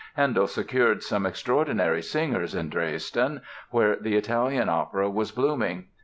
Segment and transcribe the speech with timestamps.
[0.17, 5.89] Handel secured some extraordinary singers in Dresden, where the Italian opera was blooming.